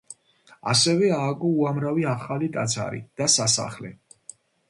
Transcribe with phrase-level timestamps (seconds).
[0.71, 3.93] ასევე ააგო უამრავი ახალი ტაძარი და სასახლე.